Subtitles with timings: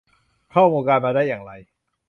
[0.51, 1.51] เข้าวงการมาได้อย่างไร